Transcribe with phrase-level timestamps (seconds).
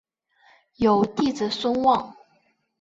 [0.77, 2.15] 有弟子孙望。